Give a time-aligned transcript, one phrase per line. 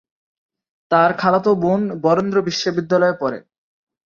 [0.91, 3.39] তার খালাতো বোন বরেন্দ্র বিশ্ববিদ্যালয়ে পড়ে।